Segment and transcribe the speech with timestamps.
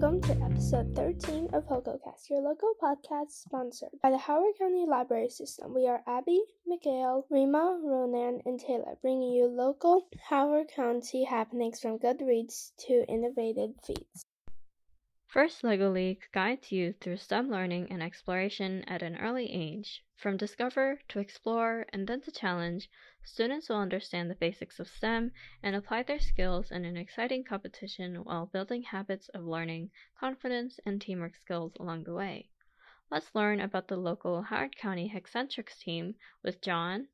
[0.00, 5.28] Welcome to episode 13 of HocoCast, your local podcast sponsored by the Howard County Library
[5.28, 5.74] System.
[5.74, 11.98] We are Abby, Miguel, Rima, Ronan, and Taylor, bringing you local Howard County happenings from
[11.98, 14.24] Goodreads to innovative feats.
[15.30, 20.02] First LEGO League guides you through STEM learning and exploration at an early age.
[20.16, 22.90] From discover to explore and then to challenge,
[23.22, 25.30] students will understand the basics of STEM
[25.62, 31.00] and apply their skills in an exciting competition while building habits of learning, confidence, and
[31.00, 32.48] teamwork skills along the way.
[33.08, 37.06] Let's learn about the local Howard County Hexcentrics team with John,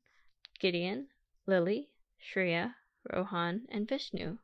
[0.59, 1.09] Gideon,
[1.45, 2.73] Lily, Shreya,
[3.13, 4.39] Rohan, and Vishnu.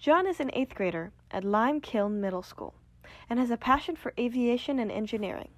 [0.00, 2.72] John is an eighth grader at Lime Kiln Middle School
[3.28, 5.50] and has a passion for aviation and engineering.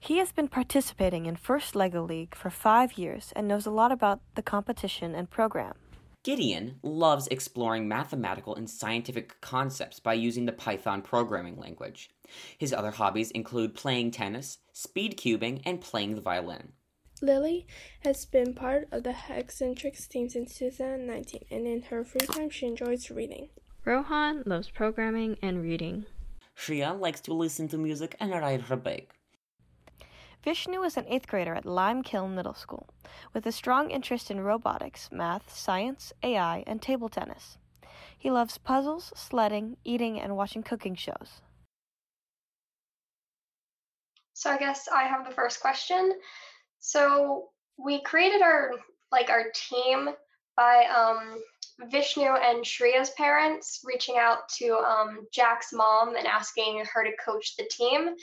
[0.00, 3.92] He has been participating in First LEGO League for five years and knows a lot
[3.92, 5.74] about the competition and program.
[6.22, 12.08] Gideon loves exploring mathematical and scientific concepts by using the Python programming language.
[12.56, 16.72] His other hobbies include playing tennis, speed cubing, and playing the violin.
[17.22, 17.66] Lily
[18.00, 22.66] has been part of the Hexcentrics team since 2019, and in her free time, she
[22.66, 23.50] enjoys reading.
[23.84, 26.06] Rohan loves programming and reading.
[26.56, 29.14] Shreya likes to listen to music and ride her bike.
[30.42, 32.88] Vishnu is an eighth grader at Lime Kiln Middle School
[33.34, 37.58] with a strong interest in robotics, math, science, AI, and table tennis.
[38.16, 41.42] He loves puzzles, sledding, eating, and watching cooking shows.
[44.32, 46.18] So I guess I have the first question.
[46.80, 48.72] So we created our
[49.12, 50.10] like our team
[50.56, 51.42] by um,
[51.90, 57.56] Vishnu and Shreya's parents reaching out to um, Jack's mom and asking her to coach
[57.56, 58.14] the team.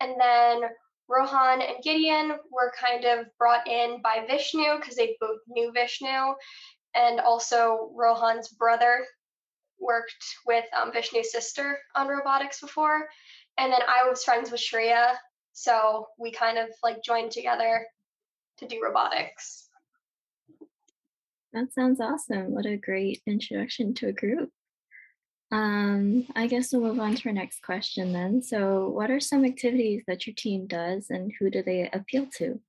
[0.00, 0.62] And then
[1.08, 6.34] Rohan and Gideon were kind of brought in by Vishnu because they both knew Vishnu.
[6.94, 9.04] And also, Rohan's brother
[9.78, 13.08] worked with um, Vishnu's sister on robotics before.
[13.58, 15.14] And then I was friends with Shreya.
[15.52, 17.86] So we kind of like joined together
[18.58, 19.68] to do robotics.
[21.52, 22.52] That sounds awesome.
[22.52, 24.50] What a great introduction to a group.
[25.52, 28.40] Um, I guess we'll move on to our next question then.
[28.40, 32.60] So, what are some activities that your team does and who do they appeal to?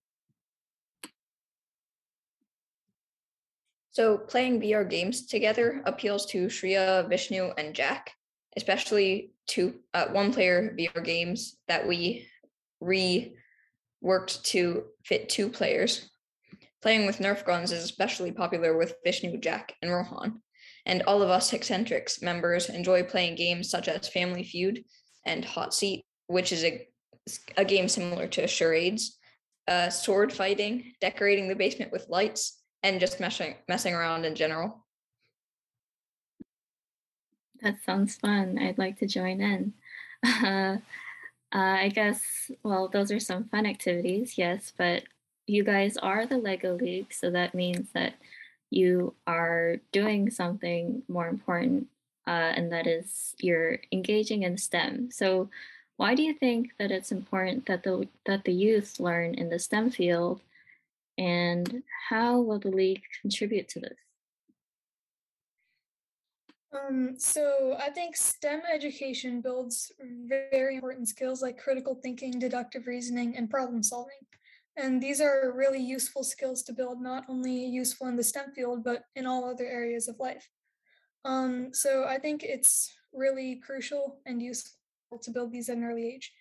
[3.91, 8.13] So, playing VR games together appeals to Shreya, Vishnu, and Jack,
[8.57, 12.27] especially to uh, one player VR games that we
[12.81, 16.09] reworked to fit two players.
[16.81, 20.41] Playing with Nerf guns is especially popular with Vishnu, Jack, and Rohan.
[20.85, 24.83] And all of us Eccentrics members enjoy playing games such as Family Feud
[25.25, 26.87] and Hot Seat, which is a,
[27.57, 29.19] a game similar to charades,
[29.67, 34.85] uh, sword fighting, decorating the basement with lights, and just messing messing around in general.
[37.61, 38.57] That sounds fun.
[38.59, 39.73] I'd like to join in.
[40.23, 40.77] Uh,
[41.53, 45.03] uh, I guess, well, those are some fun activities, yes, but
[45.47, 48.13] you guys are the LEGO League, so that means that
[48.69, 51.87] you are doing something more important,
[52.25, 55.11] uh, and that is you're engaging in STEM.
[55.11, 55.49] So,
[55.97, 59.59] why do you think that it's important that the that the youth learn in the
[59.59, 60.41] STEM field,
[61.17, 64.00] and how will the league contribute to this?
[66.73, 69.91] Um, so I think STEM education builds
[70.29, 74.13] very important skills like critical thinking, deductive reasoning, and problem solving.
[74.77, 78.83] And these are really useful skills to build, not only useful in the STEM field,
[78.85, 80.49] but in all other areas of life.
[81.25, 84.77] Um, so I think it's really crucial and useful
[85.21, 86.31] to build these at an early age.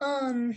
[0.00, 0.54] Um,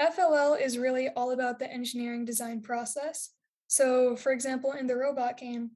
[0.00, 3.30] FLL is really all about the engineering design process.
[3.66, 5.70] So, for example, in the robot game,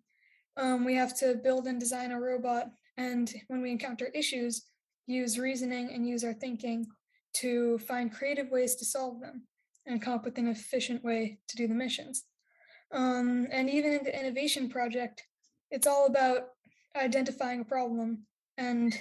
[0.56, 2.66] um, we have to build and design a robot,
[2.97, 4.66] and when we encounter issues,
[5.06, 6.87] use reasoning and use our thinking
[7.33, 9.43] to find creative ways to solve them
[9.87, 12.25] and come up with an efficient way to do the missions.
[12.93, 15.23] Um, and even in the innovation project,
[15.70, 16.49] it's all about
[16.97, 18.26] identifying a problem
[18.58, 18.99] and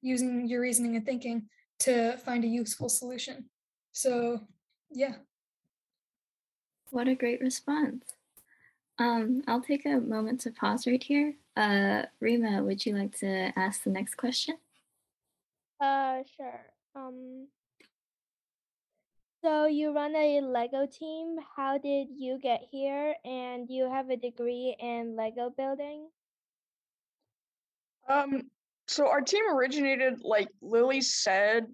[0.00, 1.48] using your reasoning and thinking
[1.80, 3.46] to find a useful solution.
[3.92, 4.40] So,
[4.90, 5.14] yeah.
[6.90, 8.04] What a great response.
[8.98, 11.34] Um, I'll take a moment to pause right here.
[11.56, 14.56] Uh, Rima, would you like to ask the next question?
[15.80, 16.60] Uh, sure.
[16.94, 17.48] Um,
[19.42, 21.36] so you run a Lego team.
[21.56, 23.14] How did you get here?
[23.24, 26.08] And you have a degree in Lego building?
[28.08, 28.50] Um,
[28.86, 31.66] so our team originated like Lily said,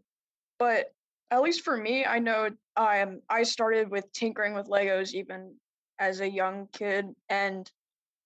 [0.59, 0.95] but
[1.31, 5.55] at least for me, I know um I started with tinkering with Legos even
[5.99, 7.71] as a young kid and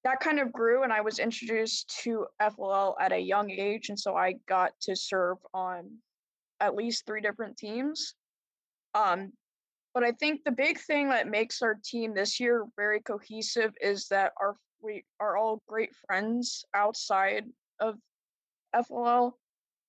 [0.05, 3.89] that kind of grew and I was introduced to FLL at a young age.
[3.89, 5.91] And so I got to serve on
[6.61, 8.15] at least three different teams.
[8.95, 9.33] Um,
[9.95, 14.09] but I think the big thing that makes our team this year very cohesive is
[14.09, 17.45] that our we are all great friends outside
[17.79, 17.95] of
[18.75, 19.33] FLL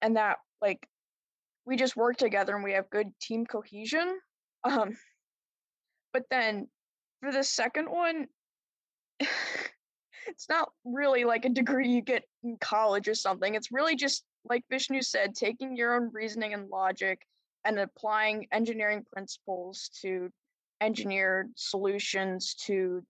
[0.03, 0.88] and that like
[1.65, 4.19] we just work together and we have good team cohesion.
[4.65, 4.95] Um
[6.13, 6.69] but then
[7.24, 8.28] for the second one
[10.28, 13.56] it's not really like a degree you get in college or something.
[13.56, 17.20] It's really just like Vishnu said, taking your own reasoning and logic
[17.66, 20.30] and applying engineering principles to
[20.81, 23.02] engineered solutions to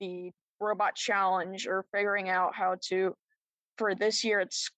[0.00, 3.14] the robot challenge or figuring out how to
[3.78, 4.70] for this year it's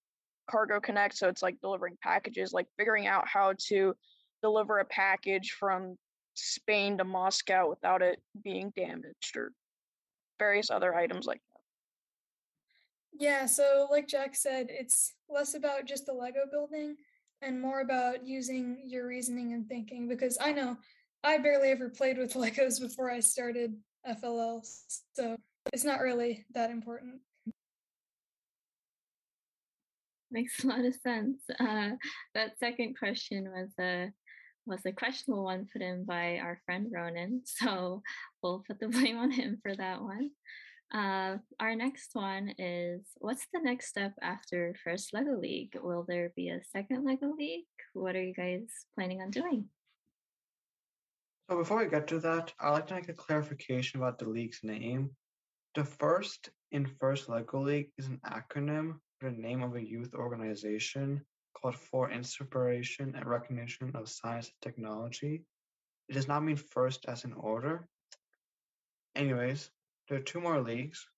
[0.51, 3.95] cargo connect so it's like delivering packages like figuring out how to
[4.43, 5.97] deliver a package from
[6.35, 9.53] spain to moscow without it being damaged or
[10.39, 16.13] various other items like that yeah so like jack said it's less about just the
[16.13, 16.97] lego building
[17.45, 20.77] and more about using your reasoning and thinking because I know
[21.23, 23.75] I barely ever played with Legos before I started
[24.09, 24.63] FLL,
[25.15, 25.37] so
[25.73, 27.21] it's not really that important.
[30.31, 31.39] Makes a lot of sense.
[31.61, 31.91] Uh,
[32.35, 34.11] that second question was a
[34.67, 38.03] was a questionable one put in by our friend Ronan, so
[38.43, 40.31] we'll put the blame on him for that one.
[40.93, 45.77] Uh, our next one is what's the next step after first Lego League?
[45.83, 47.65] Will there be a second Lego League?
[47.95, 49.65] What are you guys planning on doing?
[51.51, 54.61] So before we get to that, I'd like to make a clarification about the league's
[54.63, 55.11] name.
[55.75, 60.15] The first in First Lego League is an acronym for the name of a youth
[60.15, 61.25] organization
[61.65, 65.47] called For Inspiration and Recognition of Science and Technology.
[66.11, 67.89] It does not mean first as in order.
[69.17, 69.71] Anyways,
[70.07, 71.09] there are two more leagues,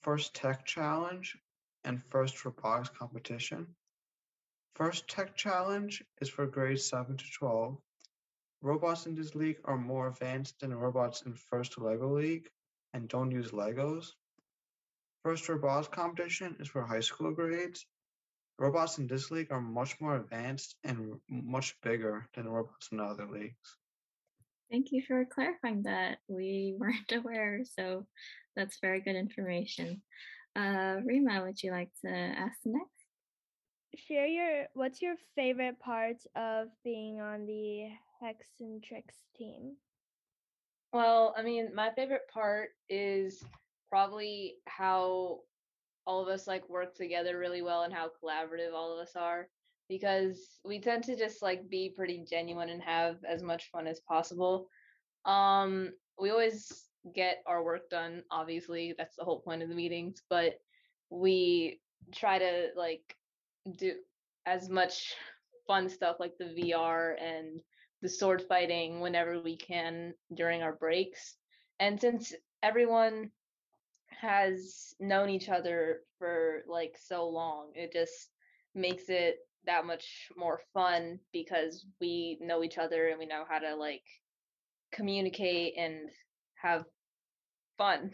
[0.00, 1.36] First Tech Challenge
[1.84, 3.66] and First Robotics Competition.
[4.76, 7.76] First Tech Challenge is for grades 7 to 12.
[8.62, 12.48] Robots in this league are more advanced than robots in First Lego League
[12.94, 14.06] and don't use Legos.
[15.22, 17.84] First Robotics Competition is for high school grades.
[18.62, 23.26] Robots in this league are much more advanced and much bigger than robots in other
[23.26, 23.76] leagues.
[24.70, 26.18] Thank you for clarifying that.
[26.28, 28.06] We weren't aware, so
[28.54, 30.02] that's very good information.
[30.54, 32.86] Uh, Rima, would you like to ask next?
[34.06, 37.88] Share your what's your favorite part of being on the
[38.22, 39.74] Hexcentrics team?
[40.92, 43.42] Well, I mean, my favorite part is
[43.90, 45.40] probably how
[46.06, 49.48] all of us like work together really well and how collaborative all of us are
[49.88, 54.00] because we tend to just like be pretty genuine and have as much fun as
[54.00, 54.68] possible.
[55.24, 56.84] Um, we always
[57.14, 60.54] get our work done, obviously, that's the whole point of the meetings, but
[61.10, 61.80] we
[62.12, 63.16] try to like
[63.76, 63.94] do
[64.46, 65.14] as much
[65.66, 67.60] fun stuff like the VR and
[68.02, 71.36] the sword fighting whenever we can during our breaks.
[71.78, 72.32] And since
[72.62, 73.30] everyone
[74.22, 78.30] has known each other for like so long, it just
[78.74, 83.58] makes it that much more fun because we know each other and we know how
[83.58, 84.02] to like
[84.92, 86.08] communicate and
[86.54, 86.84] have
[87.76, 88.12] fun.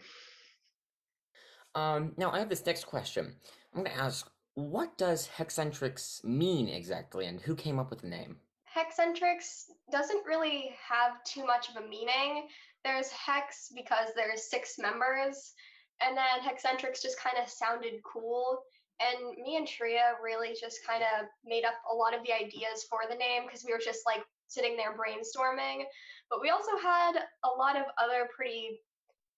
[1.75, 3.35] Um, now I have this next question.
[3.73, 8.07] I'm going to ask, what does Hexcentrics mean exactly, and who came up with the
[8.07, 8.37] name?
[8.75, 12.47] Hexcentrics doesn't really have too much of a meaning.
[12.83, 15.53] There's Hex because there's six members,
[16.01, 18.59] and then Hexcentrics just kind of sounded cool.
[18.99, 22.85] And me and Shreya really just kind of made up a lot of the ideas
[22.89, 25.83] for the name because we were just like sitting there brainstorming.
[26.29, 27.13] But we also had
[27.45, 28.81] a lot of other pretty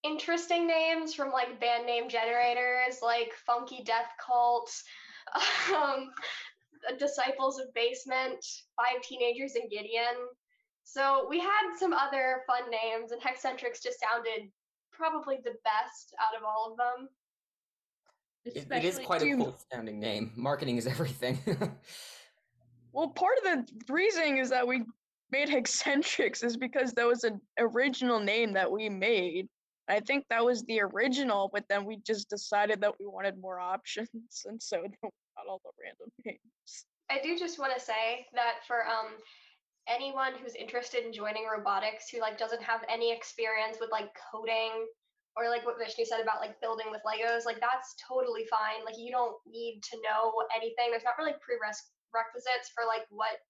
[0.02, 4.70] interesting names from like band name generators, like Funky Death Cult,
[5.74, 6.10] um,
[6.98, 8.44] Disciples of Basement,
[8.76, 10.16] Five Teenagers and Gideon.
[10.84, 14.50] So we had some other fun names, and Hexcentrics just sounded
[14.92, 17.08] probably the best out of all of them.
[18.44, 20.32] It, it is quite a cool sounding name.
[20.34, 21.38] Marketing is everything.
[22.92, 24.84] well, part of the reasoning is that we
[25.30, 29.48] made Hexcentrics is because that was an original name that we made.
[29.88, 33.58] I think that was the original, but then we just decided that we wanted more
[33.60, 34.08] options,
[34.46, 35.12] and so we got
[35.48, 36.86] all the random names.
[37.10, 39.12] I do just want to say that for um
[39.88, 44.86] anyone who's interested in joining robotics who like doesn't have any experience with like coding
[45.36, 48.84] or like what Vishnu said about like building with Legos, like that's totally fine.
[48.84, 50.92] Like you don't need to know anything.
[50.92, 53.40] There's not really prerequisites for like what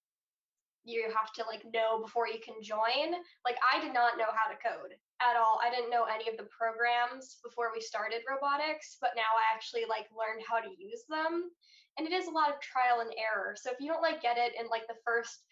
[0.85, 3.19] you have to like know before you can join.
[3.47, 5.59] Like I did not know how to code at all.
[5.63, 9.87] I didn't know any of the programs before we started robotics, but now I actually
[9.87, 11.51] like learned how to use them.
[11.99, 13.55] And it is a lot of trial and error.
[13.55, 15.43] So if you don't like get it in like the first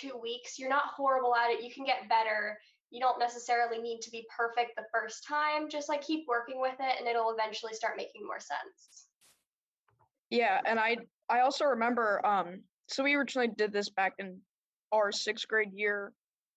[0.00, 1.62] 2 weeks, you're not horrible at it.
[1.62, 2.58] You can get better.
[2.90, 5.68] You don't necessarily need to be perfect the first time.
[5.68, 9.06] Just like keep working with it and it'll eventually start making more sense.
[10.30, 10.96] Yeah, and I
[11.28, 14.40] I also remember um so we originally did this back in
[14.92, 16.12] our 6th grade year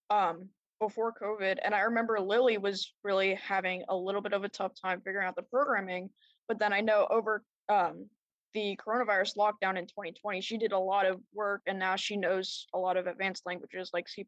[0.09, 4.49] um before COVID and I remember Lily was really having a little bit of a
[4.49, 6.09] tough time figuring out the programming,
[6.47, 8.07] but then I know over um
[8.53, 12.67] the coronavirus lockdown in 2020, she did a lot of work and now she knows
[12.73, 14.25] a lot of advanced languages like C++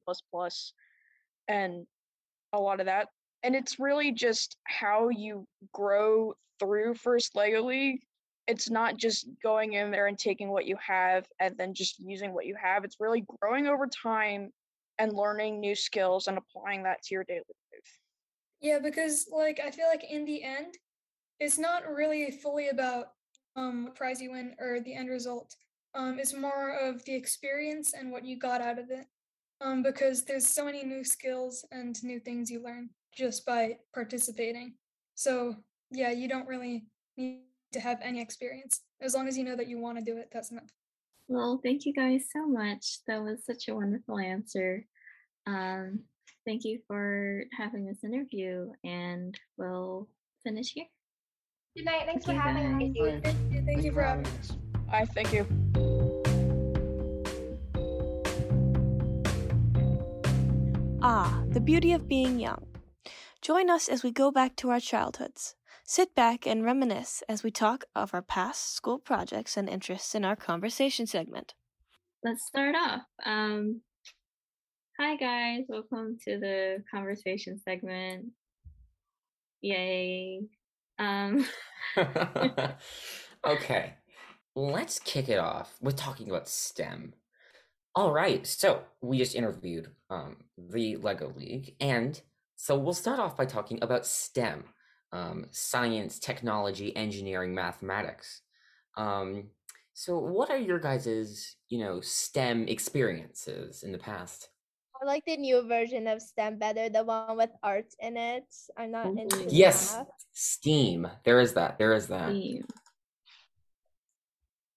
[1.48, 1.86] and
[2.54, 3.08] a lot of that.
[3.44, 8.02] And it's really just how you grow through First Lego League
[8.50, 12.34] it's not just going in there and taking what you have and then just using
[12.34, 12.84] what you have.
[12.84, 14.50] It's really growing over time
[14.98, 18.00] and learning new skills and applying that to your daily life.
[18.60, 20.80] Yeah, because like I feel like in the end,
[21.40, 23.10] it's not really fully about
[23.60, 25.56] um what prize you win or the end result.
[25.96, 29.06] Um, it's more of the experience and what you got out of it.
[29.62, 34.76] Um, because there's so many new skills and new things you learn just by participating.
[35.16, 35.56] So
[35.92, 36.86] yeah, you don't really
[37.18, 37.42] need
[37.74, 38.82] to have any experience.
[39.02, 40.72] As long as you know that you want to do it, that's enough.
[41.28, 43.00] Well, thank you guys so much.
[43.08, 44.86] That was such a wonderful answer.
[45.46, 46.02] Um,
[46.46, 50.08] thank you for having this interview, and we'll
[50.44, 50.86] finish here.
[51.80, 52.04] Good night.
[52.08, 53.16] Thanks Thank for having guys.
[53.16, 53.24] us.
[53.24, 54.52] Thank you, thank you for having us.
[54.92, 55.48] I thank you.
[61.02, 62.68] Ah, the beauty of being young.
[63.42, 65.56] Join us as we go back to our childhoods.
[65.86, 70.26] Sit back and reminisce as we talk of our past school projects and interests in
[70.26, 71.54] our conversation segment.
[72.26, 73.04] Let's start off.
[73.26, 73.80] Um,
[75.00, 75.64] hi, guys.
[75.70, 78.26] Welcome to the conversation segment.
[79.62, 80.42] Yay.
[81.00, 81.46] Um,
[83.46, 83.94] okay,
[84.56, 87.14] let's kick it off with talking about STEM.
[87.96, 92.22] All right, so we just interviewed um, the Lego League, and
[92.56, 94.66] so we'll start off by talking about STEM
[95.12, 98.42] um, science, technology, engineering, mathematics.
[98.98, 99.46] Um,
[99.94, 104.50] so, what are your guys's, you know, STEM experiences in the past?
[105.02, 108.44] I like the new version of STEM better, the one with art in it.
[108.78, 110.08] I'm not into Yes, math.
[110.34, 111.08] STEAM.
[111.24, 111.78] There is that.
[111.78, 112.30] There is that.
[112.32, 112.66] Steve.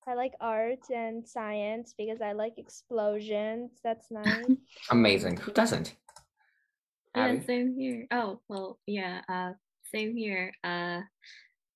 [0.06, 3.80] I like art and science because I like explosions.
[3.82, 4.46] That's nice.
[4.90, 5.38] Amazing.
[5.38, 5.94] Who doesn't?
[7.16, 7.44] Yeah, Abby?
[7.44, 8.06] same here.
[8.12, 9.52] Oh, well, yeah, uh,
[9.92, 10.52] same here.
[10.62, 11.00] Uh,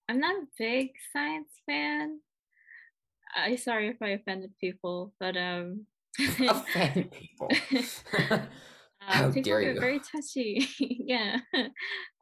[0.09, 2.21] I'm not a big science fan.
[3.35, 5.87] I sorry if I offended people, but um,
[6.19, 7.51] Offend people.
[9.01, 9.81] How uh, people dare you.
[9.81, 10.67] very touchy.
[10.81, 11.39] yeah.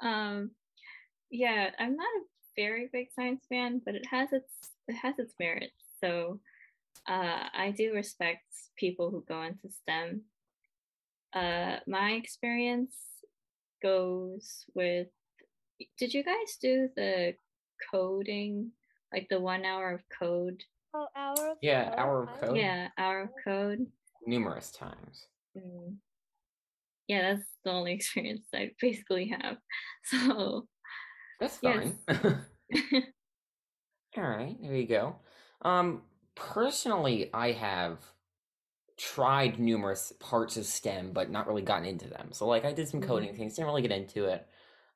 [0.03, 0.51] um,
[1.31, 2.25] yeah, I'm not a
[2.57, 4.53] very big science fan, but it has its
[4.89, 5.73] it has its merits.
[6.03, 6.41] So
[7.09, 8.45] uh, I do respect
[8.77, 10.23] people who go into STEM.
[11.33, 12.97] Uh, my experience
[13.83, 15.09] goes with.
[15.99, 17.35] Did you guys do the
[17.91, 18.71] coding,
[19.13, 20.63] like the one hour of code?
[20.95, 21.99] Oh, hour of Yeah, code.
[21.99, 22.57] hour of code.
[22.57, 23.87] Yeah, hour of code.
[24.27, 25.27] Numerous times.
[25.57, 25.97] Mm.
[27.09, 29.57] Yeah, that's the only experience I basically have.
[30.05, 30.67] So
[31.41, 31.93] That's Yes.
[32.09, 32.39] fine.
[34.17, 35.17] All right, there you go.
[35.63, 36.03] Um,
[36.35, 37.99] personally, I have
[38.97, 42.29] tried numerous parts of STEM, but not really gotten into them.
[42.33, 44.47] So, like, I did some coding things, didn't really get into it.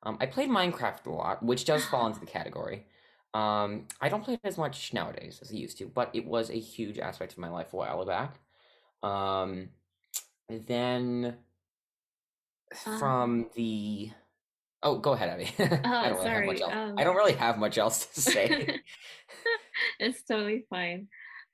[0.03, 2.85] Um, I played Minecraft a lot, which does fall into the category.
[3.33, 6.49] Um, I don't play it as much nowadays as I used to, but it was
[6.49, 8.39] a huge aspect of my life a while back.
[9.03, 9.69] Um,
[10.49, 11.37] then
[12.85, 14.11] Um, from the
[14.83, 15.49] oh, go ahead, Abby.
[15.59, 16.73] I don't really have much sorry, else.
[16.73, 18.79] um, I don't really have much else to say.
[19.99, 21.07] it's totally fine.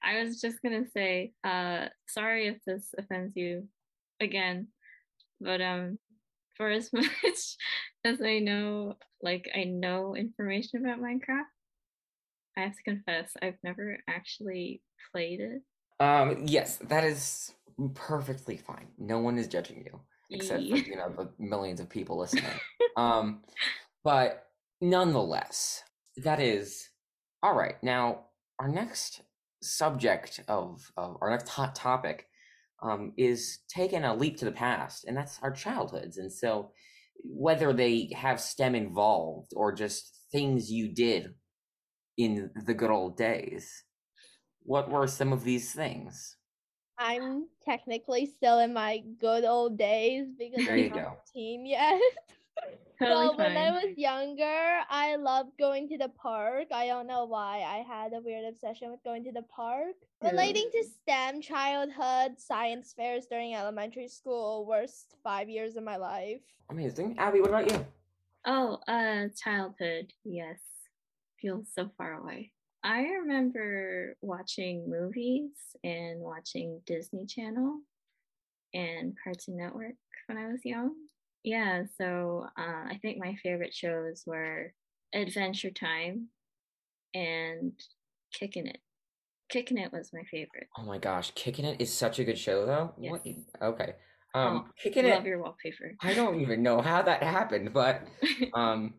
[0.04, 3.68] I was just gonna say, uh, sorry if this offends you
[4.20, 4.68] again,
[5.42, 6.00] but um,
[6.56, 7.58] for as much
[8.04, 11.52] as I know, like I know information about Minecraft,
[12.58, 14.82] I have to confess I've never actually
[15.12, 15.62] played it.
[16.00, 17.54] Um, yes, that is
[17.94, 18.88] perfectly fine.
[18.98, 20.00] No one is judging you,
[20.32, 22.46] except for you know the millions of people listening.
[22.98, 23.42] um,
[24.04, 24.48] but
[24.82, 25.84] nonetheless,
[26.18, 26.90] that is
[27.44, 27.76] all right.
[27.84, 28.26] Now,
[28.60, 29.22] our next
[29.62, 32.28] subject of, of our next hot topic
[32.82, 36.18] um, is taking a leap to the past, and that's our childhoods.
[36.18, 36.72] And so,
[37.24, 41.34] whether they have STEM involved or just things you did
[42.18, 43.84] in the good old days,
[44.64, 46.38] what were some of these things?
[46.98, 51.18] I'm technically still in my good old days because There I'm not go.
[51.18, 52.00] a team yet.
[53.00, 56.68] Totally so when I was younger, I loved going to the park.
[56.72, 57.58] I don't know why.
[57.68, 59.96] I had a weird obsession with going to the park.
[60.24, 66.40] Relating to STEM, childhood, science fairs during elementary school, worst five years of my life.
[66.70, 67.16] Amazing.
[67.18, 67.86] Abby, what about you?
[68.46, 70.14] Oh, uh, childhood.
[70.24, 70.60] Yes.
[71.42, 72.52] Feels so far away.
[72.84, 75.52] I remember watching movies
[75.84, 77.80] and watching Disney Channel
[78.74, 79.96] and Cartoon Network
[80.28, 80.94] when I was young.
[81.44, 84.74] Yeah, so uh, I think my favorite shows were
[85.14, 86.28] Adventure Time
[87.14, 87.74] and
[88.34, 88.80] Kicking It.
[89.50, 90.68] Kicking It was my favorite.
[90.78, 92.94] Oh my gosh, Kicking It is such a good show though.
[92.98, 93.22] What?
[93.62, 93.94] Okay.
[94.34, 95.96] Um, Oh, Kicking Love your wallpaper.
[96.02, 98.02] I don't even know how that happened, but
[98.54, 98.96] um,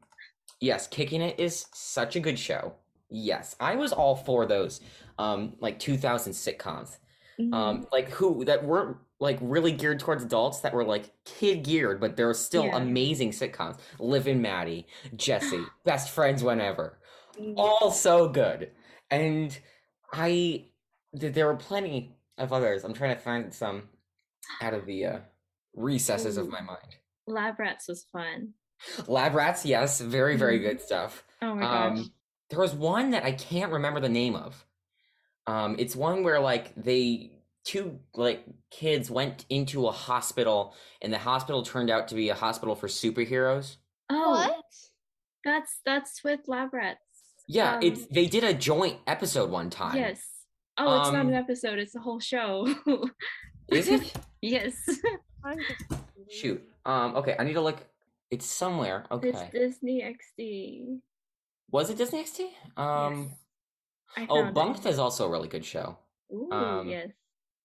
[0.61, 2.75] yes, Kicking It is such a good show.
[3.11, 4.81] Yes, I was all for those
[5.19, 6.99] um like 2000 sitcoms.
[7.39, 7.55] Mhm.
[7.55, 12.01] Um, like who that weren't like really geared towards adults that were like kid geared,
[12.01, 12.77] but they're still Yeah.
[12.77, 13.79] amazing sitcoms.
[13.99, 14.87] Liv and Maddie,
[15.17, 16.99] Jessie, best friends whenever.
[17.39, 18.71] Mm, all so good.
[19.11, 19.59] And
[20.13, 20.67] I
[21.19, 22.85] th- there were plenty of others.
[22.85, 23.89] I'm trying to find some
[24.61, 25.19] out of the uh,
[25.75, 26.97] recesses of my mind.
[27.27, 28.55] Lab Rats was fun.
[29.07, 30.63] Lab Rats, yes, very very Mhm.
[30.63, 31.25] good stuff.
[31.43, 31.99] Oh my gosh.
[31.99, 32.13] Um,
[32.51, 34.65] there was one that I can't remember the name of.
[35.47, 37.33] Um, it's one where like they
[37.65, 42.35] two like kids went into a hospital, and the hospital turned out to be a
[42.35, 43.77] hospital for superheroes.
[44.11, 44.65] Oh, What?
[45.45, 47.01] that's that's with Lab Rats.
[47.49, 49.97] Yeah, it's Um, they did a joint episode one time.
[49.97, 50.21] Yes.
[50.79, 52.67] Oh, it's not Um, an episode, it's a whole show.
[53.69, 54.13] Is it?
[54.43, 54.75] yes.
[56.31, 56.63] Shoot.
[56.85, 57.17] Um.
[57.17, 57.35] Okay.
[57.39, 57.79] I need to look.
[58.31, 59.07] It's somewhere.
[59.11, 59.29] Okay.
[59.29, 59.51] It's Okay.
[59.53, 61.01] Disney XD.
[61.71, 62.49] Was it Disney XD?
[62.81, 63.31] Um.
[64.17, 64.29] yes.
[64.31, 64.91] Oh, found Bunk'd it.
[64.91, 65.99] is also a really good show.
[66.33, 67.09] Ooh, um, yes.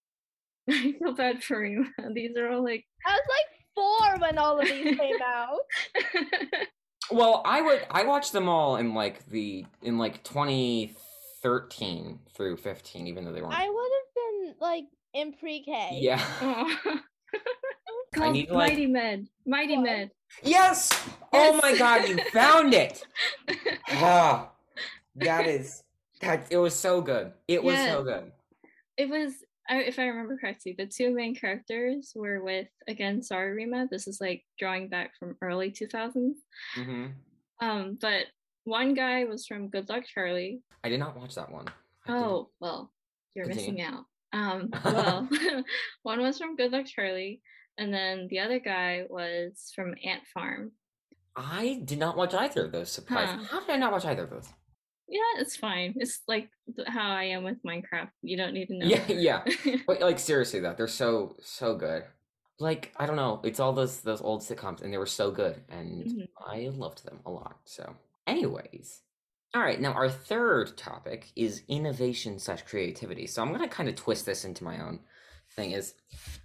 [0.70, 1.86] I feel bad for you.
[2.14, 5.58] These are all like I was like four when all of these came out.
[7.10, 7.84] Well, I would.
[7.90, 13.42] I watched them all in like the in like 2013 through 15, even though they
[13.42, 13.52] weren't.
[13.54, 15.98] I would have been like in pre-K.
[16.00, 16.24] Yeah.
[16.40, 17.00] Aw.
[18.24, 19.28] Called need to, like- Mighty Med.
[19.46, 19.84] Mighty What?
[19.84, 20.10] Med.
[20.42, 20.90] Yes.
[21.32, 22.08] Oh my God!
[22.08, 23.04] You found it.
[23.90, 24.50] Ah,
[25.16, 25.82] that is
[26.20, 26.46] that.
[26.50, 27.32] It was so good.
[27.48, 27.92] It was Yeah.
[27.92, 28.32] so good.
[28.96, 29.32] it was
[29.68, 34.20] if I remember correctly, the two main characters were with again, sorry Rima, this is
[34.20, 36.34] like drawing back from early 2000s.
[36.74, 37.06] hmm
[37.60, 38.26] Um, but
[38.64, 40.62] one guy was from Good Luck Charlie.
[40.84, 41.66] I did not watch that one.
[42.06, 42.90] I didn't- Oh, well,
[43.34, 43.72] you're Continue.
[43.72, 44.04] missing out.
[44.32, 45.28] Um, well,
[46.02, 47.40] one was from Good Luck Charlie,
[47.78, 50.72] and then the other guy was from Ant Farm.
[51.36, 52.90] I did not watch either of those.
[52.90, 53.28] Surprise!
[53.30, 53.44] Huh.
[53.50, 54.48] How did I not watch either of those?
[55.08, 55.94] Yeah, it's fine.
[55.96, 56.48] It's like
[56.86, 58.10] how I am with Minecraft.
[58.22, 58.86] You don't need to know.
[58.86, 59.76] Yeah, yeah.
[59.86, 62.04] But like seriously though, they're so so good.
[62.58, 65.62] Like I don't know, it's all those those old sitcoms, and they were so good,
[65.68, 66.28] and Mhm.
[66.46, 67.58] I loved them a lot.
[67.64, 69.00] So, anyways,
[69.54, 69.80] all right.
[69.80, 73.26] Now our third topic is innovation slash creativity.
[73.26, 75.00] So I'm gonna kind of twist this into my own
[75.56, 75.72] thing.
[75.72, 75.94] Is,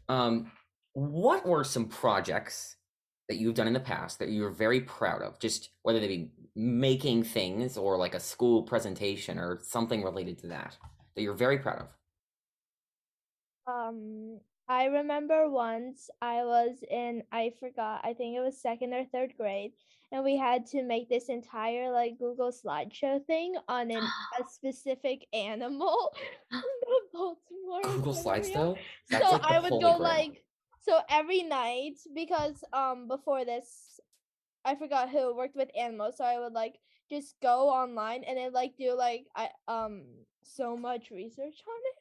[0.10, 0.52] um,
[0.98, 2.76] what were some projects
[3.30, 5.40] that you've done in the past that you're very proud of?
[5.40, 10.48] Just whether they be making things or like a school presentation or something related to
[10.48, 10.76] that
[11.16, 11.88] that you're very proud of.
[13.72, 19.06] Um, I remember once I was in, I forgot, I think it was second or
[19.06, 19.74] third grade,
[20.12, 25.28] and we had to make this entire like Google slideshow thing on an, a specific
[25.32, 26.12] animal
[26.52, 26.62] the
[27.14, 28.78] Baltimore Google Slides Aquarium.
[29.12, 29.20] though?
[29.20, 30.42] So I would go like
[30.88, 34.00] so every night because um before this
[34.66, 36.76] I forgot who worked with animals, so I would like
[37.10, 40.04] just go online and then like do like I um
[40.44, 41.98] so much research on it.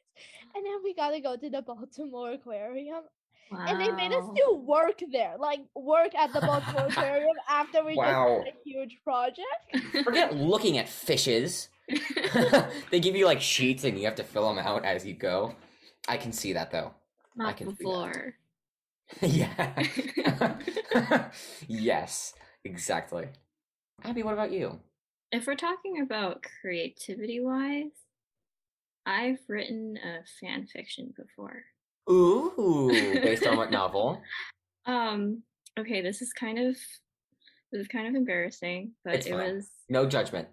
[0.55, 3.03] And then we gotta go to the Baltimore Aquarium.
[3.51, 5.35] And they made us do work there.
[5.39, 8.43] Like work at the Baltimore Aquarium after we Wow.
[8.43, 10.03] just did a huge project.
[10.03, 11.69] Forget looking at fishes.
[12.91, 15.55] they give you like sheets and you have to fill them out as you go.
[16.09, 16.93] I can see that though.
[17.39, 18.11] I Not can see that.
[18.11, 18.33] before.
[19.21, 19.83] yeah.
[21.67, 23.27] yes, exactly.
[24.03, 24.79] Abby, what about you?
[25.31, 27.91] If we're talking about creativity wise,
[29.05, 31.63] I've written a fan fiction before.
[32.09, 32.89] Ooh,
[33.21, 34.21] based on what novel?
[34.85, 35.43] Um,
[35.77, 36.75] okay, this is kind of
[37.71, 39.55] this is kind of embarrassing, but It's it fine.
[39.55, 40.47] was No judgment.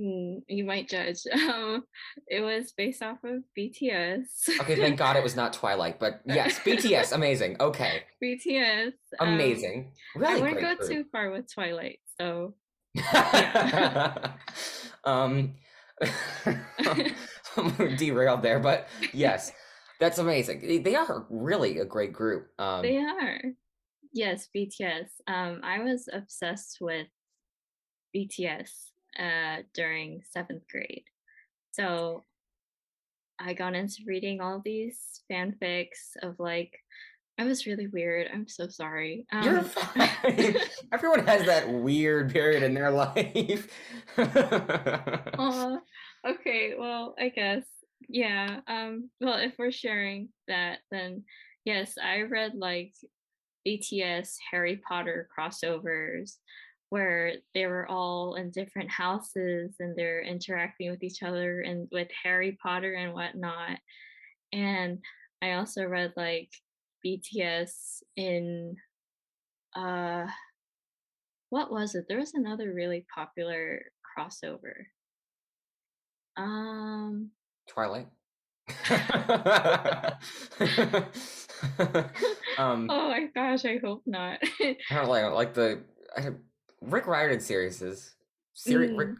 [0.00, 1.20] Mm, you might judge.
[1.32, 1.84] Um,
[2.26, 4.48] it was based off of BTS.
[4.60, 7.56] Okay, thank God it was not Twilight, but yes, BTS, amazing.
[7.60, 8.92] Okay, BTS.
[9.20, 9.92] um, amazing.
[10.14, 12.54] I Really wouldn't go too far with Twilight, so
[15.04, 15.54] um,
[17.96, 19.52] derailed there, but yes.
[19.98, 20.60] That's amazing.
[20.60, 22.48] They- They are really a great group.
[22.58, 23.40] Um, they are.
[24.12, 25.08] Yes, BTS.
[25.26, 27.06] Um, I was obsessed with
[28.14, 28.70] BTS
[29.18, 31.04] uh, during seventh grade.
[31.72, 32.24] So
[33.38, 34.98] I got into reading all these
[35.30, 36.72] fanfics of like,
[37.38, 38.28] I was really weird.
[38.32, 39.26] I'm so sorry.
[39.42, 40.08] You're Um, fine.
[40.92, 43.68] Everyone has that weird period in their life.
[44.18, 45.78] Aw,
[46.26, 47.64] okay, well, I guess.
[48.08, 48.60] Yeah.
[48.66, 51.24] Um, well, if we're sharing that, then
[51.64, 52.94] yes, I read like
[53.66, 56.36] BTS Harry Potter crossovers
[56.90, 62.08] where they were all in different houses and they're interacting with each other and with
[62.22, 63.78] Harry Potter and whatnot.
[64.52, 64.98] And
[65.42, 66.50] I also read like
[67.04, 68.76] BTS in
[69.74, 70.26] uh
[71.50, 72.06] what was it?
[72.08, 73.82] There was another really popular
[74.16, 74.86] crossover.
[76.36, 77.30] Um
[77.68, 78.08] Twilight.
[82.58, 84.38] um, oh my gosh, I hope not.
[84.60, 85.80] I don't like like the
[86.16, 86.36] I have,
[86.86, 88.14] Rick Riordan series is
[88.54, 89.16] series Rick, Mm.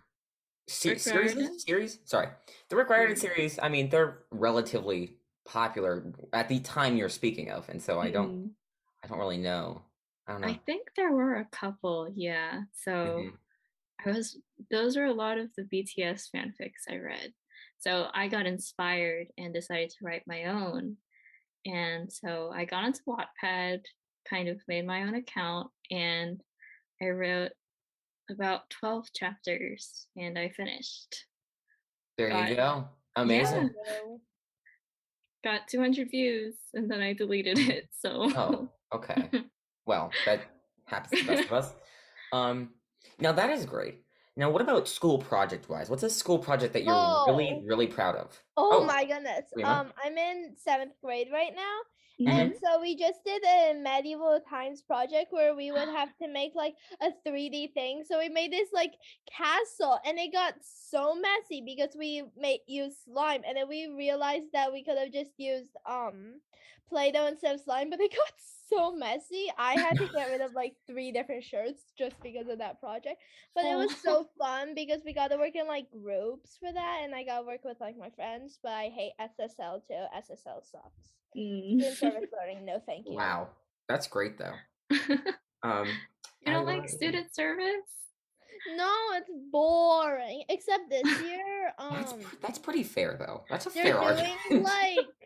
[0.69, 2.29] se- Rick series series sorry
[2.69, 3.21] the Rick Riordan Mm.
[3.21, 8.11] series I mean they're relatively popular at the time you're speaking of and so I
[8.11, 8.55] don't Mm.
[9.03, 9.83] I don't really know
[10.27, 12.63] I don't know I think there were a couple, yeah.
[12.73, 13.39] So Mhm.
[14.05, 17.35] I was those are a lot of the BTS fanfics I read.
[17.79, 20.99] So I got inspired and decided to write my own.
[21.65, 23.85] And so I got into Wattpad,
[24.29, 26.43] kind of made my own account, and
[27.03, 27.53] I wrote
[28.31, 31.25] about 12 chapters and I finished.
[32.19, 33.71] there got- you go amazing.
[33.87, 34.21] So,
[35.45, 37.89] Got 200 views and then I deleted it.
[37.93, 39.31] So oh okay.
[39.87, 40.41] Well that
[40.87, 41.73] happens to the best of us.
[42.33, 42.71] Um
[43.21, 44.03] now that is great.
[44.37, 46.95] Now what about school project wise what's a school project that you're
[47.29, 47.63] really Oh.
[47.65, 49.47] really proud of oh, Oh, my goodness.
[49.63, 51.77] Um, I'm in seventh grade right now.
[52.21, 52.29] Mhm.
[52.29, 56.55] And so we just did a medieval times project where we would have to make
[56.55, 58.05] like a 3D thing.
[58.05, 58.93] So we made this like
[59.31, 64.53] castle and it got so messy because we made use slime and then we realized
[64.53, 66.41] that we could have just used um
[66.89, 68.33] Play-Doh instead of slime, but it got
[68.69, 69.47] so messy.
[69.59, 73.21] I had to get rid of like three different shirts just because of that project.
[73.55, 77.01] But it was so fun because we got to work in like groups for that
[77.03, 80.05] and I got to work with like my friends, but I hate SSL too.
[80.17, 81.13] SSL sucks.
[81.37, 81.81] Mm.
[81.81, 83.15] Student service learning, no thank you.
[83.17, 83.49] wow
[83.89, 84.55] that's great though
[85.63, 85.87] um
[86.41, 87.93] you don't I like love- student service?
[88.75, 90.43] No, it's boring.
[90.49, 94.05] Except this year, that's, um, pr- that's pretty fair though that's a they're fair doing
[94.51, 95.26] argument like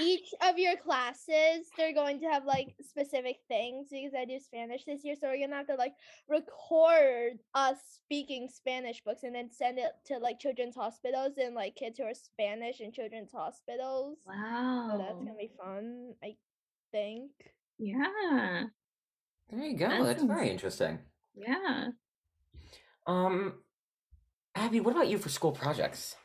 [0.00, 1.66] each of your classes.
[1.76, 5.40] They're going to have like specific things because I do Spanish this year, so we're
[5.46, 5.94] gonna have to like
[6.28, 11.76] record us speaking Spanish books and then send it to like children's hospitals and like
[11.76, 14.18] kids who are Spanish in children's hospitals.
[14.26, 14.88] Wow.
[14.92, 16.36] So that's gonna be fun, I
[16.92, 17.30] think.
[17.78, 18.64] Yeah.
[19.50, 20.98] there you go That that's sounds- very interesting
[21.34, 21.88] Yeah.
[23.06, 23.54] um
[24.54, 26.16] abby what about you for school projects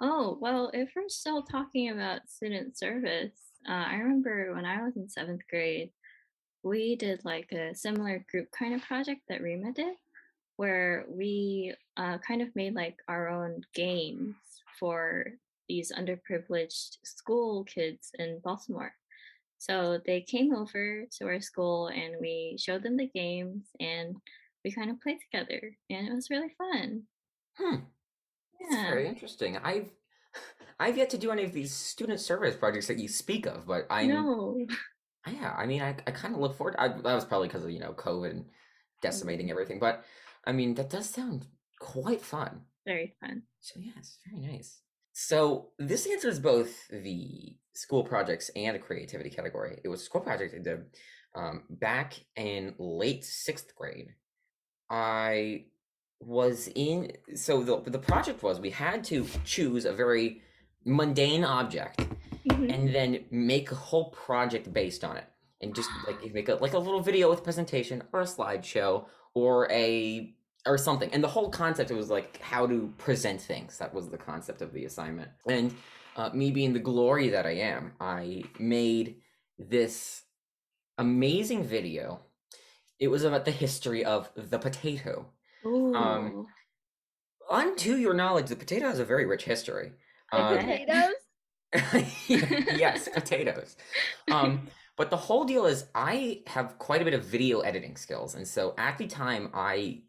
[0.00, 3.32] Oh, well, if we're still talking about student service,
[3.68, 5.90] uh, I remember when I was in seventh grade,
[6.62, 9.96] we did like a similar group kind of project that Rima did,
[10.56, 14.36] where we uh, kind of made like our own games
[14.78, 15.26] for
[15.68, 18.92] these underprivileged school kids in Baltimore.
[19.58, 24.14] So they came over to our school and we showed them the games and
[24.64, 27.02] we kind of played together and it was really fun.
[27.58, 27.76] hmm
[28.60, 28.90] Yeah.
[28.90, 29.56] very interesting.
[29.58, 29.90] I've
[30.80, 33.86] I've yet to do any of these student service projects that you speak of, but
[33.90, 34.56] I know.
[35.26, 35.52] Yeah.
[35.58, 36.74] I mean, I, I kind of look forward.
[36.78, 38.44] I, that was probably because of you know COVID and
[39.02, 40.04] decimating everything, but
[40.46, 41.46] I mean that does sound
[41.80, 42.62] quite fun.
[42.86, 43.42] Very fun.
[43.60, 44.80] So yes, very nice.
[45.12, 49.80] So this answers both the school projects and the creativity category.
[49.84, 50.84] It was a school project I did
[51.34, 54.14] um, back in late sixth grade.
[54.88, 55.66] I
[56.20, 60.42] was in so the the project was we had to choose a very
[60.84, 62.00] mundane object
[62.46, 62.72] Mhm.
[62.74, 65.26] and then make a whole project based on it
[65.60, 69.70] and just like make a like a little video with presentation or a slideshow or
[69.70, 70.34] a
[70.66, 71.10] or something.
[71.12, 73.78] And the whole concept was like how to present things.
[73.78, 75.30] That was the concept of the assignment.
[75.46, 75.74] And
[76.16, 79.20] uh, me being the glory that i am i made
[79.58, 80.22] this
[80.98, 82.20] amazing video.
[82.98, 85.26] It was about the history of the potato
[85.66, 85.94] Ooh.
[85.94, 86.46] Um,
[87.50, 89.92] unto your knowledge the potato has a very rich history
[90.32, 91.14] Um, potatoes.
[92.28, 93.76] yes, potatoes.
[94.30, 98.34] Um, but the whole deal is I have quite a bit of video editing skills,
[98.34, 100.02] and so at the time I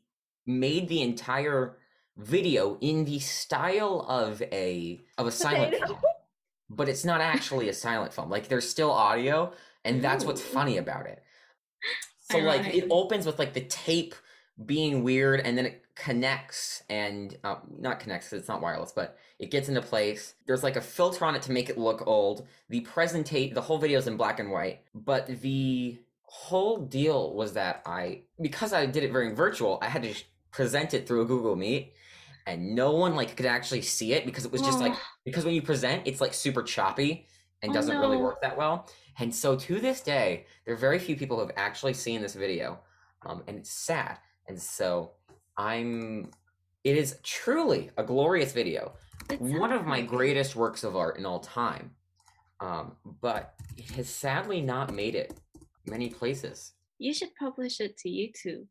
[0.45, 1.77] made the entire
[2.17, 5.87] video in the style of a of a silent Potato?
[5.87, 5.99] film.
[6.69, 8.29] but it's not actually a silent film.
[8.29, 9.53] Like there's still audio,
[9.85, 11.21] and that's what's funny about it.
[12.31, 14.15] So like it opens with like the tape
[14.65, 19.17] being weird, and then it connects and uh, not connects because it's not wireless, but
[19.37, 20.35] it gets into place.
[20.47, 22.47] There's like a filter on it to make it look old.
[22.69, 27.53] The presentate the whole video is in black and white, but the whole deal was
[27.53, 30.13] that I because I did it very virtual, I had to
[30.51, 31.93] present it through a Google Meet.
[32.47, 34.99] And no one like could actually see it because it was just like Oh.
[35.25, 37.27] because when you present, it's like super choppy
[37.61, 38.23] and Oh, doesn't really no.
[38.23, 38.89] work that well.
[39.19, 42.33] And so to this day, there are very few people who have actually seen this
[42.33, 42.79] video,
[43.23, 44.17] um, and it's sad.
[44.49, 45.11] And so
[45.57, 46.31] I'm.
[46.83, 48.93] It is truly a glorious video,
[49.29, 51.91] It one of my greatest works of art in all time.
[52.61, 55.33] Um, but it has sadly not made it
[55.85, 56.73] many places.
[56.97, 58.65] You should publish it to YouTube.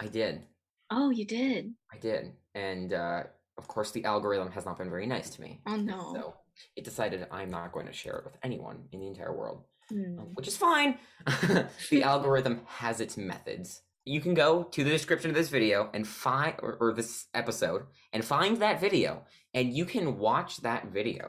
[0.00, 0.42] I did,
[0.90, 1.72] Oh, you did.
[1.92, 3.22] I did, and uh,
[3.58, 5.60] of course the algorithm has not been very nice to me.
[5.66, 6.12] Oh no.
[6.14, 6.34] So
[6.76, 9.64] it decided I'm not going to share it with anyone in the entire world.
[9.92, 10.98] Um, which is fine.
[11.90, 13.82] the algorithm has its methods.
[14.14, 17.82] You can go to the description of this video and find, or, or this episode,
[18.12, 19.10] and find that video,
[19.56, 21.24] and you can watch that video.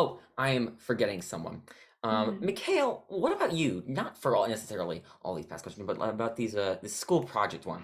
[0.00, 0.08] Oh,
[0.46, 1.56] I am forgetting someone.
[2.08, 2.40] Um, Mhm.
[2.48, 2.90] Mikhail,
[3.22, 3.70] what about you?
[4.00, 7.62] Not for all necessarily all these past questions, but about these uh this school project
[7.74, 7.82] one.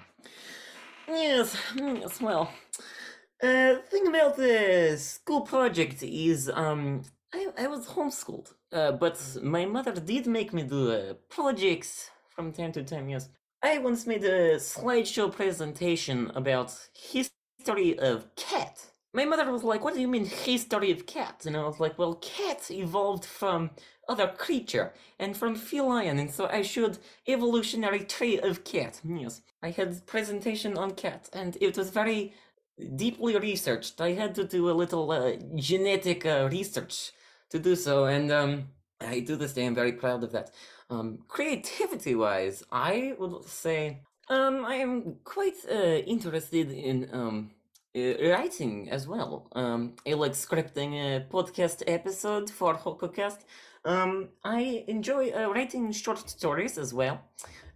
[1.09, 2.21] Yes, yes.
[2.27, 2.45] Well,
[3.49, 7.03] uh, thing about the school project is um
[7.39, 9.17] I, I was homeschooled, uh, but
[9.57, 11.91] my mother did make me do uh, projects
[12.35, 13.07] from time to time.
[13.15, 13.25] Yes,
[13.63, 18.93] I once made a slideshow presentation about history of cat.
[19.15, 21.99] My mother was like, "What do you mean history of cat?" And I was like,
[21.99, 23.71] "Well, cat evolved from
[24.09, 26.99] other creature and from feline, and so I showed
[27.29, 32.35] evolutionary tree of cat." Yes, I had presentation on cat, and it was very
[32.97, 34.01] deeply researched.
[34.01, 37.13] I had to do a little uh, genetic uh, research
[37.51, 38.69] to do so, and um,
[39.01, 39.67] I do this day.
[39.67, 40.51] I'm very proud of that.
[40.93, 47.51] Um, creativity wise, I would say um, I am quite uh, interested in um,
[47.97, 48.01] uh,
[48.31, 49.49] writing as well.
[49.53, 53.39] Um, I like scripting a podcast episode for HocoCast.
[53.87, 57.23] Um, I enjoy uh, writing short stories as well.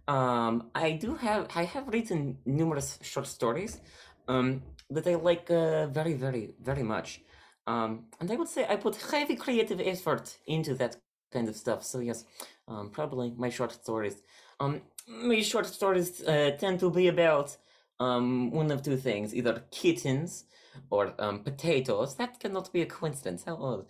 [0.07, 3.81] Um, I do have I have written numerous short stories
[4.27, 7.21] um, that I like uh, very very very much.
[7.65, 10.97] Um, and I would say I put heavy creative effort into that
[11.33, 11.83] kind of stuff.
[11.83, 12.23] So yes,
[12.67, 14.21] um, probably my short stories.
[14.59, 17.55] Um, my short stories uh, tend to be about
[17.99, 20.45] um, one of two things: either kittens
[20.89, 22.15] or um, potatoes.
[22.15, 23.43] That cannot be a coincidence.
[23.45, 23.85] How odd.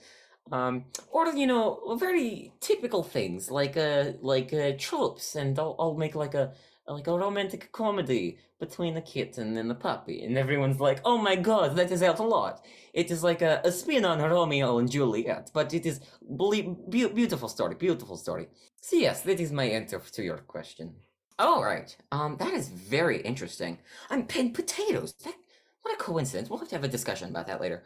[0.52, 5.96] Um, or you know, very typical things like uh, like uh, tropes, and I'll, I'll
[5.96, 6.54] make like a
[6.88, 11.36] like a romantic comedy between a kitten and a puppy, and everyone's like, "Oh my
[11.36, 14.90] god, that is out a lot." It is like a, a spin on Romeo and
[14.90, 18.48] Juliet, but it is beau- beautiful story, beautiful story.
[18.82, 20.96] So yes, that is my answer to your question.
[21.40, 23.80] All right, um, that is very interesting.
[24.10, 25.14] I'm pinned potatoes.
[25.24, 25.36] That,
[25.84, 26.50] what a coincidence.
[26.50, 27.84] We'll have to have a discussion about that later.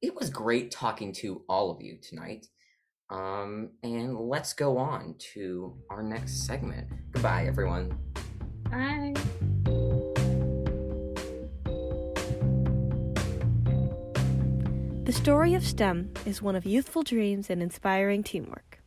[0.00, 2.46] It was great talking to all of you tonight.
[3.10, 6.88] Um, and let's go on to our next segment.
[7.12, 7.98] Goodbye, everyone.
[8.72, 9.12] Bye.
[15.04, 18.80] The story of STEM is one of youthful dreams and inspiring teamwork.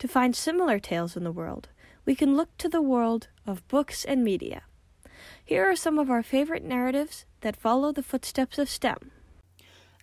[0.00, 1.70] To find similar tales in the world,
[2.04, 4.64] we can look to the world of books and media.
[5.42, 9.12] Here are some of our favorite narratives that follow the footsteps of STEM.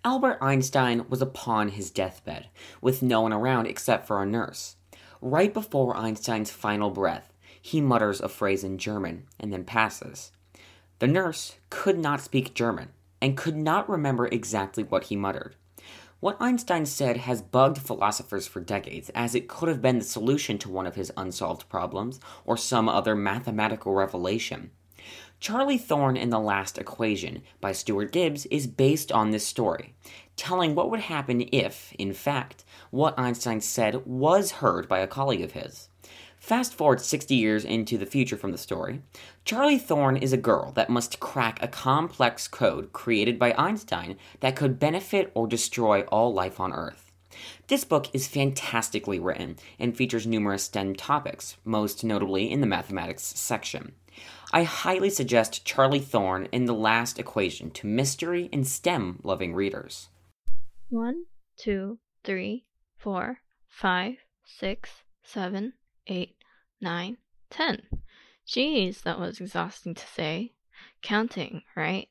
[0.04, 2.48] Albert Einstein was upon his deathbed,
[2.82, 4.78] with no one around except for a nurse.
[5.22, 10.32] Right before Einstein's final breath, he mutters a phrase in German and then passes.
[11.00, 12.90] The nurse could not speak German
[13.22, 15.56] and could not remember exactly what he muttered.
[16.20, 20.58] What Einstein said has bugged philosophers for decades, as it could have been the solution
[20.60, 24.72] to one of his unsolved problems or some other mathematical revelation.
[25.40, 29.94] Charlie Thorne in The Last Equation by Stuart Gibbs is based on this story,
[30.36, 35.42] telling what would happen if, in fact, what Einstein said was heard by a colleague
[35.42, 35.88] of his.
[36.40, 39.02] Fast forward 60 years into the future from the story.
[39.46, 44.56] Charlie Thorne is a girl that must crack a complex code created by Einstein that
[44.56, 47.12] could benefit or destroy all life on Earth.
[47.68, 53.24] This book is fantastically written and features numerous STEM topics, most notably in the mathematics
[53.24, 53.94] section.
[54.52, 60.10] I highly suggest Charlie Thorne in The Last Equation to mystery and STEM loving readers.
[60.90, 61.26] One,
[61.58, 62.66] two, three,
[62.98, 65.74] four, five, six, seven,
[66.10, 66.36] eight,
[66.82, 67.18] nine,
[67.50, 67.88] ten.
[68.46, 70.54] Geez, that was exhausting to say.
[71.02, 72.10] Counting, right?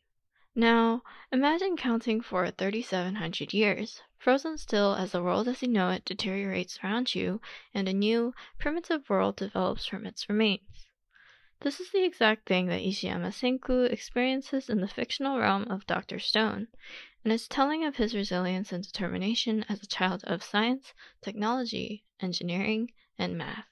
[0.55, 6.05] Now, imagine counting for 3,700 years, frozen still as the world as you know it
[6.05, 7.41] deteriorates around you
[7.75, 10.89] and a new, primitive world develops from its remains.
[11.61, 16.19] This is the exact thing that Ishiyama Senku experiences in the fictional realm of Dr.
[16.19, 16.69] Stone,
[17.25, 22.93] and is telling of his resilience and determination as a child of science, technology, engineering,
[23.18, 23.66] and math.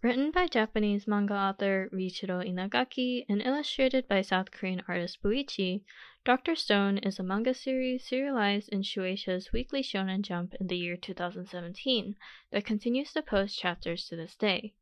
[0.00, 5.82] Written by Japanese manga author Riichiro Inagaki and illustrated by South Korean artist Boichi,
[6.24, 6.54] Dr.
[6.54, 12.16] Stone is a manga series serialized in Shueisha's Weekly Shonen Jump in the year 2017
[12.50, 14.74] that continues to post chapters to this day.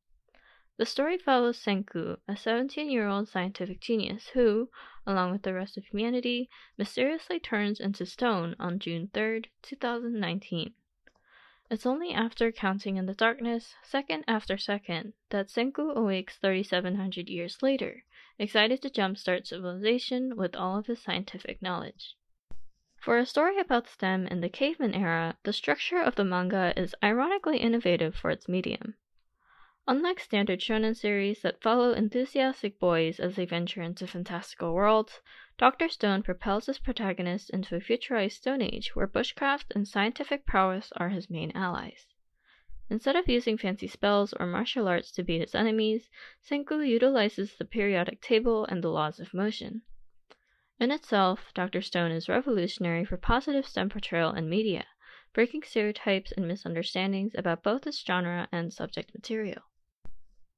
[0.77, 4.71] The story follows Senku, a 17 year old scientific genius who,
[5.07, 10.75] along with the rest of humanity, mysteriously turns into stone on June 3, 2019.
[11.73, 17.63] It's only after counting in the darkness, second after second, that Senku awakes 3,700 years
[17.63, 18.05] later,
[18.39, 22.15] excited to jumpstart civilization with all of his scientific knowledge.
[23.01, 26.95] For a story about STEM in the caveman era, the structure of the manga is
[27.03, 28.97] ironically innovative for its medium.
[29.89, 35.21] Unlike standard shonen series that follow enthusiastic boys as they venture into fantastical worlds,
[35.59, 35.89] Dr.
[35.89, 41.09] Stone propels his protagonist into a futurized Stone Age where bushcraft and scientific prowess are
[41.09, 42.07] his main allies.
[42.91, 46.09] Instead of using fancy spells or martial arts to beat his enemies,
[46.41, 49.83] Senku utilizes the periodic table and the laws of motion.
[50.79, 51.83] In itself, Dr.
[51.83, 54.87] Stone is revolutionary for positive STEM portrayal in media,
[55.33, 59.63] breaking stereotypes and misunderstandings about both its genre and subject material.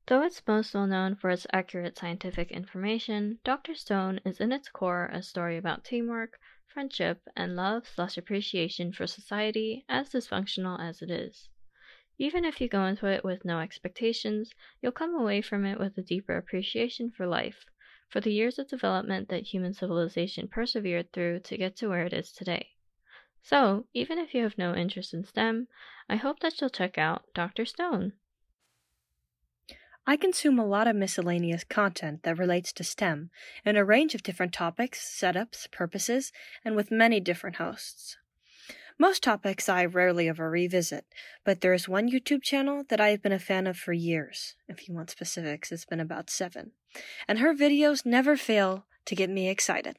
[0.06, 3.74] Though it's most well known for its accurate scientific information, Dr.
[3.74, 9.06] Stone is in its core a story about teamwork, friendship, and love slash appreciation for
[9.06, 11.48] society, as dysfunctional as it is.
[12.18, 15.96] Even if you go into it with no expectations, you'll come away from it with
[15.96, 17.64] a deeper appreciation for life,
[18.10, 22.12] for the years of development that human civilization persevered through to get to where it
[22.12, 22.72] is today.
[23.40, 25.66] So, even if you have no interest in STEM,
[26.10, 27.64] I hope that you'll check out Dr.
[27.64, 28.12] Stone.
[30.06, 33.30] I consume a lot of miscellaneous content that relates to STEM
[33.64, 36.30] in a range of different topics, setups, purposes,
[36.62, 38.18] and with many different hosts.
[38.98, 41.06] Most topics I rarely ever revisit,
[41.42, 44.56] but there is one YouTube channel that I have been a fan of for years.
[44.68, 46.72] If you want specifics, it's been about seven.
[47.26, 49.98] And her videos never fail to get me excited.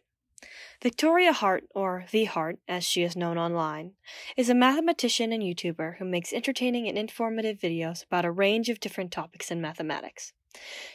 [0.81, 3.93] Victoria Hart, or Vi Hart as she is known online,
[4.37, 8.79] is a mathematician and YouTuber who makes entertaining and informative videos about a range of
[8.79, 10.33] different topics in mathematics.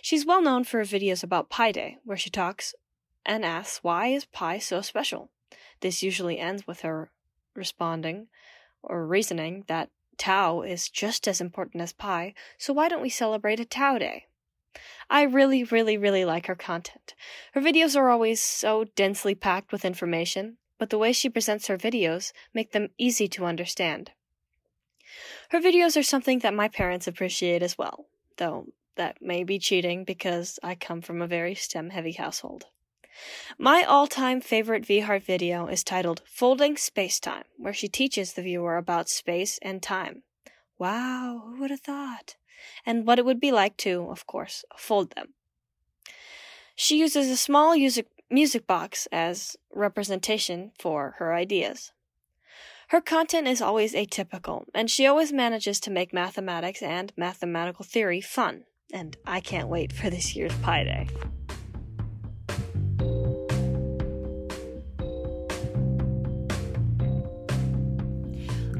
[0.02, 2.74] She's well known for her videos about Pi Day, where she talks
[3.26, 5.30] and asks why is pi so special.
[5.80, 7.10] This usually ends with her
[7.54, 8.28] responding
[8.82, 13.60] or reasoning that tau is just as important as pi, so why don't we celebrate
[13.60, 14.26] a tau day?
[15.08, 17.14] I really, really, really like her content.
[17.52, 21.76] Her videos are always so densely packed with information, but the way she presents her
[21.76, 24.12] videos make them easy to understand.
[25.50, 28.06] Her videos are something that my parents appreciate as well,
[28.36, 32.66] though that may be cheating because I come from a very STEM heavy household.
[33.58, 38.42] My all time favorite Vihart video is titled Folding Space Time, where she teaches the
[38.42, 40.22] viewer about space and time.
[40.78, 42.36] Wow, who would have thought?
[42.84, 45.34] And what it would be like to, of course, fold them.
[46.74, 51.92] She uses a small music, music box as representation for her ideas.
[52.88, 58.20] Her content is always atypical, and she always manages to make mathematics and mathematical theory
[58.20, 61.08] fun, and I can't wait for this year's Pi Day.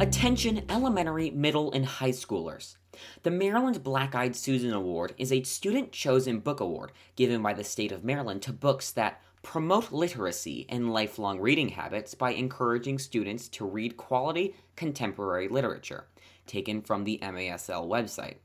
[0.01, 2.77] Attention elementary, middle, and high schoolers.
[3.23, 7.65] The Maryland Black Eyed Susan Award is a student chosen book award given by the
[7.65, 13.49] state of Maryland to books that promote literacy and lifelong reading habits by encouraging students
[13.49, 16.07] to read quality contemporary literature,
[16.47, 18.37] taken from the MASL website.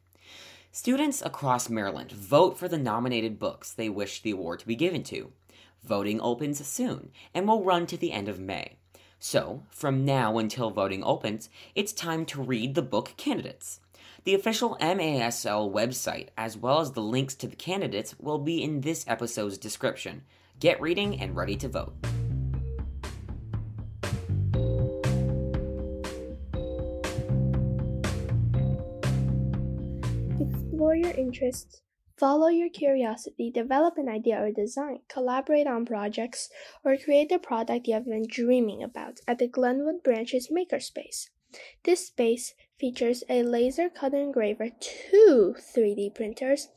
[0.72, 5.04] Students across Maryland vote for the nominated books they wish the award to be given
[5.04, 5.32] to.
[5.84, 8.76] Voting opens soon and will run to the end of May.
[9.20, 13.80] So, from now until voting opens, it's time to read the book candidates.
[14.26, 18.82] The official MASL website, as well as the links to the candidates, will be in
[18.82, 20.24] this episode's description.
[20.60, 21.94] Get reading and ready to vote.
[30.40, 31.84] Explore your interests,
[32.18, 36.50] follow your curiosity, develop an idea or design, collaborate on projects,
[36.84, 41.30] or create the product you have been dreaming about at the Glenwood Branches Makerspace.
[41.84, 46.70] This space features a laser cutter engraver, two 3D printers,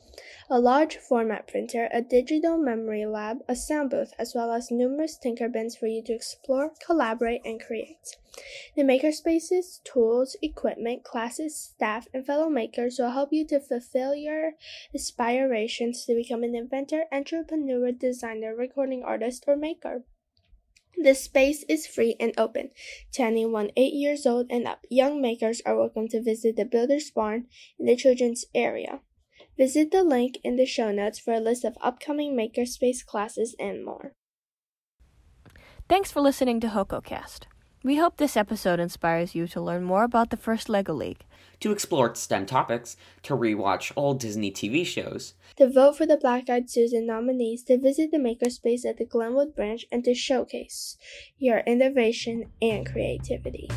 [0.49, 5.17] a large format printer, a digital memory lab, a sound booth, as well as numerous
[5.17, 8.17] tinker bins for you to explore, collaborate, and create.
[8.75, 14.53] The makerspaces, tools, equipment, classes, staff, and fellow makers will help you to fulfill your
[14.95, 20.03] aspirations to become an inventor, entrepreneur, designer, recording artist, or maker.
[21.01, 22.71] The space is free and open
[23.13, 24.85] to anyone 8 years old and up.
[24.89, 27.45] Young makers are welcome to visit the Builder's Barn
[27.79, 28.99] in the children's area.
[29.57, 33.85] Visit the link in the show notes for a list of upcoming Makerspace classes and
[33.85, 34.13] more.
[35.87, 37.43] Thanks for listening to HocoCast.
[37.81, 41.23] We hope this episode inspires you to learn more about the first LEGO League,
[41.59, 46.49] to explore STEM topics, to rewatch old Disney TV shows, to vote for the Black
[46.49, 50.97] Eyed Susan nominees, to visit the Makerspace at the Glenwood branch, and to showcase
[51.37, 53.69] your innovation and creativity.